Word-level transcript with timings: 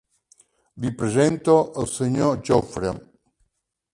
Li 0.85 0.89
presento 1.01 1.57
el 1.83 1.89
senyor 1.93 2.41
Jofre. 2.49 2.97